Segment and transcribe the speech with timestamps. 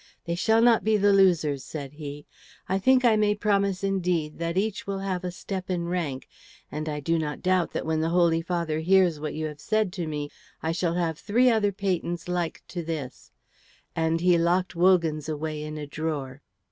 [0.25, 2.25] "They shall not be the losers," said he.
[2.67, 6.27] "I think I may promise indeed that each will have a step in rank,
[6.71, 9.93] and I do not doubt that when the Holy Father hears what you have said
[9.93, 10.31] to me,
[10.63, 13.31] I shall have three other patents like to this;"
[13.95, 16.41] and he locked Wogan's away in a drawer.